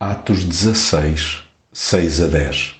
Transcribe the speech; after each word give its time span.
Atos 0.00 0.44
16, 0.44 1.42
6 1.72 2.20
a 2.22 2.26
10 2.28 2.76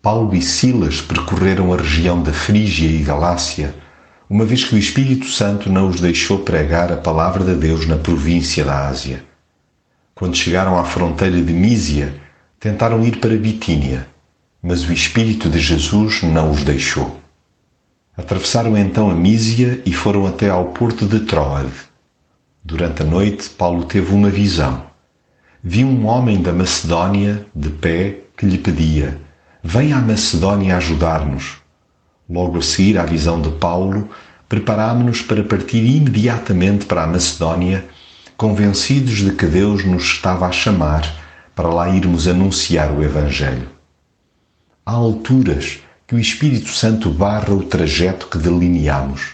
Paulo 0.00 0.34
e 0.34 0.40
Silas 0.40 1.02
percorreram 1.02 1.70
a 1.70 1.76
região 1.76 2.22
da 2.22 2.32
Frígia 2.32 2.88
e 2.88 3.02
Galácia, 3.02 3.74
uma 4.26 4.46
vez 4.46 4.64
que 4.64 4.74
o 4.74 4.78
Espírito 4.78 5.26
Santo 5.26 5.70
não 5.70 5.86
os 5.86 6.00
deixou 6.00 6.38
pregar 6.38 6.90
a 6.90 6.96
palavra 6.96 7.44
de 7.44 7.54
Deus 7.56 7.86
na 7.86 7.98
província 7.98 8.64
da 8.64 8.88
Ásia. 8.88 9.22
Quando 10.14 10.34
chegaram 10.34 10.78
à 10.78 10.84
fronteira 10.84 11.42
de 11.42 11.52
Mísia, 11.52 12.18
tentaram 12.58 13.04
ir 13.04 13.18
para 13.18 13.36
Bitínia, 13.36 14.08
mas 14.62 14.88
o 14.88 14.94
Espírito 14.94 15.50
de 15.50 15.60
Jesus 15.60 16.22
não 16.22 16.52
os 16.52 16.64
deixou. 16.64 17.20
Atravessaram 18.16 18.78
então 18.78 19.10
a 19.10 19.14
Mísia 19.14 19.82
e 19.84 19.92
foram 19.92 20.26
até 20.26 20.48
ao 20.48 20.68
porto 20.68 21.04
de 21.04 21.20
Troade. 21.20 21.70
Durante 22.64 23.02
a 23.02 23.04
noite, 23.04 23.50
Paulo 23.50 23.84
teve 23.84 24.14
uma 24.14 24.30
visão 24.30 24.88
viu 25.62 25.86
um 25.86 26.06
homem 26.06 26.40
da 26.40 26.52
Macedónia 26.52 27.46
de 27.54 27.68
pé 27.68 28.20
que 28.36 28.46
lhe 28.46 28.58
pedia: 28.58 29.20
Venha 29.62 29.96
à 29.96 30.00
Macedónia 30.00 30.76
ajudar-nos. 30.76 31.58
Logo 32.28 32.58
a 32.58 32.62
seguir 32.62 32.98
à 32.98 33.04
visão 33.04 33.40
de 33.40 33.50
Paulo, 33.50 34.08
preparámo-nos 34.48 35.20
para 35.20 35.44
partir 35.44 35.84
imediatamente 35.84 36.86
para 36.86 37.04
a 37.04 37.06
Macedónia, 37.06 37.84
convencidos 38.36 39.18
de 39.18 39.32
que 39.32 39.46
Deus 39.46 39.84
nos 39.84 40.04
estava 40.04 40.46
a 40.46 40.52
chamar 40.52 41.04
para 41.54 41.68
lá 41.68 41.90
irmos 41.90 42.26
anunciar 42.26 42.90
o 42.90 43.02
Evangelho. 43.02 43.68
Há 44.86 44.92
alturas 44.92 45.80
que 46.06 46.14
o 46.14 46.18
Espírito 46.18 46.70
Santo 46.70 47.10
barra 47.10 47.52
o 47.52 47.64
trajeto 47.64 48.28
que 48.28 48.38
delineamos. 48.38 49.32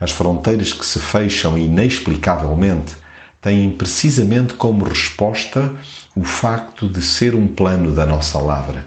As 0.00 0.10
fronteiras 0.10 0.72
que 0.72 0.86
se 0.86 0.98
fecham 0.98 1.58
inexplicavelmente 1.58 2.96
têm 3.40 3.70
precisamente 3.70 4.54
como 4.54 4.84
resposta 4.84 5.74
o 6.14 6.22
facto 6.22 6.88
de 6.88 7.00
ser 7.00 7.34
um 7.34 7.48
plano 7.48 7.94
da 7.94 8.04
nossa 8.04 8.38
lavra. 8.38 8.86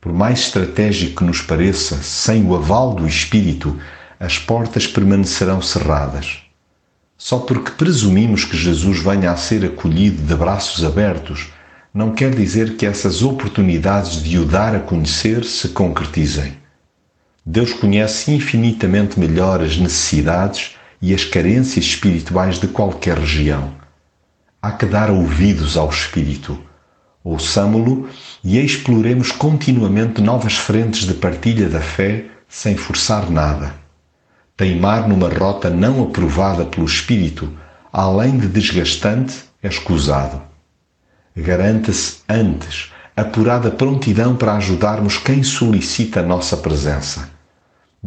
Por 0.00 0.12
mais 0.12 0.40
estratégico 0.40 1.16
que 1.16 1.24
nos 1.24 1.42
pareça, 1.42 1.96
sem 2.02 2.44
o 2.46 2.54
aval 2.54 2.94
do 2.94 3.06
Espírito, 3.06 3.78
as 4.18 4.38
portas 4.38 4.86
permanecerão 4.86 5.60
cerradas. 5.60 6.38
Só 7.16 7.38
porque 7.38 7.72
presumimos 7.72 8.44
que 8.44 8.56
Jesus 8.56 9.00
venha 9.00 9.32
a 9.32 9.36
ser 9.36 9.64
acolhido 9.64 10.22
de 10.22 10.34
braços 10.34 10.84
abertos, 10.84 11.48
não 11.92 12.12
quer 12.12 12.34
dizer 12.34 12.76
que 12.76 12.86
essas 12.86 13.22
oportunidades 13.22 14.22
de 14.22 14.38
o 14.38 14.44
dar 14.44 14.74
a 14.74 14.80
conhecer 14.80 15.44
se 15.44 15.70
concretizem. 15.70 16.56
Deus 17.44 17.72
conhece 17.72 18.30
infinitamente 18.30 19.18
melhor 19.18 19.60
as 19.60 19.76
necessidades 19.76 20.77
e 21.00 21.14
as 21.14 21.24
carências 21.24 21.84
espirituais 21.84 22.58
de 22.58 22.68
qualquer 22.68 23.18
região. 23.18 23.72
Há 24.60 24.72
que 24.72 24.86
dar 24.86 25.10
ouvidos 25.10 25.76
ao 25.76 25.88
Espírito. 25.88 26.58
Ouçamo-lo 27.22 28.08
e 28.42 28.58
exploremos 28.58 29.30
continuamente 29.30 30.20
novas 30.20 30.54
frentes 30.54 31.06
de 31.06 31.14
partilha 31.14 31.68
da 31.68 31.80
fé 31.80 32.26
sem 32.48 32.76
forçar 32.76 33.30
nada. 33.30 33.74
Teimar 34.56 35.08
numa 35.08 35.28
rota 35.28 35.70
não 35.70 36.02
aprovada 36.02 36.64
pelo 36.64 36.86
Espírito, 36.86 37.52
além 37.92 38.36
de 38.36 38.48
desgastante, 38.48 39.44
é 39.62 39.68
escusado. 39.68 40.42
Garanta-se 41.36 42.18
antes 42.28 42.90
apurada 43.16 43.70
prontidão 43.70 44.36
para 44.36 44.54
ajudarmos 44.54 45.18
quem 45.18 45.42
solicita 45.42 46.20
a 46.20 46.22
nossa 46.24 46.56
presença 46.56 47.37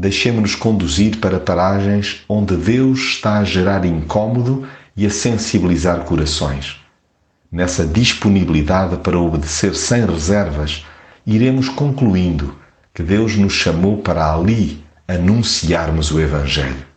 Deixemos-nos 0.01 0.55
conduzir 0.55 1.17
para 1.17 1.39
paragens 1.39 2.23
onde 2.27 2.57
Deus 2.57 2.97
está 3.01 3.37
a 3.37 3.43
gerar 3.43 3.85
incômodo 3.85 4.67
e 4.97 5.05
a 5.05 5.11
sensibilizar 5.11 5.99
corações. 6.05 6.81
Nessa 7.51 7.85
disponibilidade 7.85 8.97
para 8.97 9.19
obedecer 9.19 9.75
sem 9.75 10.03
reservas, 10.03 10.83
iremos 11.23 11.69
concluindo 11.69 12.55
que 12.91 13.03
Deus 13.03 13.35
nos 13.35 13.53
chamou 13.53 13.99
para 13.99 14.33
ali 14.33 14.83
anunciarmos 15.07 16.09
o 16.09 16.19
Evangelho. 16.19 16.90